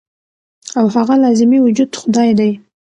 [0.77, 2.49] او هغه لازمي وجود خدائے دے-